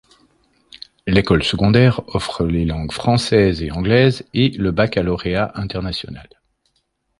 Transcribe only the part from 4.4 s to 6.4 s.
le Baccalauréat international.